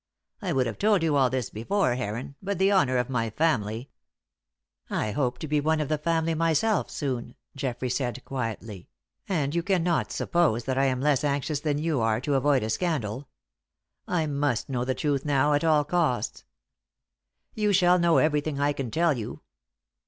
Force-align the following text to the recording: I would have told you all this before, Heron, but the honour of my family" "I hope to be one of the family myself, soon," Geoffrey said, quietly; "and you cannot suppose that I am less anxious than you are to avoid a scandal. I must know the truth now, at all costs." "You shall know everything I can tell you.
I 0.41 0.51
would 0.51 0.65
have 0.65 0.79
told 0.79 1.03
you 1.03 1.15
all 1.15 1.29
this 1.29 1.51
before, 1.51 1.93
Heron, 1.93 2.33
but 2.41 2.57
the 2.57 2.71
honour 2.71 2.97
of 2.97 3.07
my 3.07 3.29
family" 3.29 3.91
"I 4.89 5.11
hope 5.11 5.37
to 5.37 5.47
be 5.47 5.59
one 5.61 5.79
of 5.79 5.89
the 5.89 5.99
family 5.99 6.33
myself, 6.33 6.89
soon," 6.89 7.35
Geoffrey 7.55 7.91
said, 7.91 8.25
quietly; 8.25 8.89
"and 9.29 9.53
you 9.53 9.61
cannot 9.61 10.11
suppose 10.11 10.63
that 10.63 10.75
I 10.75 10.85
am 10.85 11.01
less 11.01 11.23
anxious 11.23 11.59
than 11.59 11.77
you 11.77 12.01
are 12.01 12.19
to 12.19 12.33
avoid 12.33 12.63
a 12.63 12.71
scandal. 12.71 13.29
I 14.07 14.25
must 14.25 14.69
know 14.69 14.83
the 14.85 14.95
truth 14.95 15.23
now, 15.23 15.53
at 15.53 15.63
all 15.63 15.83
costs." 15.83 16.45
"You 17.53 17.71
shall 17.71 17.99
know 17.99 18.17
everything 18.17 18.59
I 18.59 18.73
can 18.73 18.89
tell 18.89 19.15
you. 19.15 19.41